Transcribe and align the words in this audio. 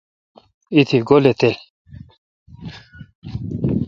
ایتی 0.73 0.97
گولی 1.07 1.33
تل۔ 1.39 1.55